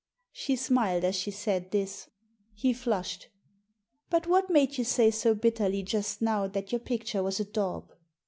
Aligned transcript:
She 0.31 0.55
smiled 0.55 1.03
as 1.03 1.15
she 1.15 1.29
said 1.29 1.69
this. 1.69 2.09
He 2.55 2.73
flushed. 2.73 3.27
"But 4.09 4.25
what 4.25 4.49
made 4.49 4.79
you 4.79 4.83
say 4.83 5.11
so 5.11 5.35
bitterly 5.35 5.83
just 5.83 6.23
now 6.23 6.47
that 6.47 6.71
your 6.71 6.79
picture 6.79 7.21
was 7.21 7.39
a 7.39 7.45
daub 7.45 7.93